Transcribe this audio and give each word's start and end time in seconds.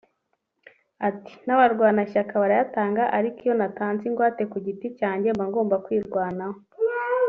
Ati 1.07 1.33
“N’abarwanashyaka 1.45 2.33
barayatanga 2.41 3.03
ariko 3.17 3.37
iyo 3.45 3.53
natanze 3.59 4.03
ingwate 4.09 4.43
ku 4.51 4.57
giti 4.65 4.87
cyanjye 4.99 5.27
mba 5.35 5.45
ngombwa 5.49 5.75
kwirwanaho 5.85 6.57